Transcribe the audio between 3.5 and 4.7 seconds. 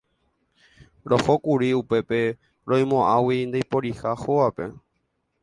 ndaiporiha hógape.